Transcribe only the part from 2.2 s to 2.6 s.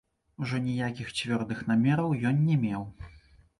ён не